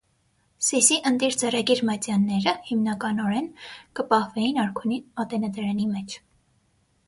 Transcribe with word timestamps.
Սիսի 0.67 0.95
ընտիր 1.09 1.37
ձեռագիր 1.41 1.81
մատեանները՝ 1.89 2.55
հիմնականօէն, 2.71 3.53
կը 4.01 4.09
պահուէին 4.15 4.61
արքունի 4.67 5.01
մատենադարանին 5.23 5.97
մէջ։ 5.99 6.21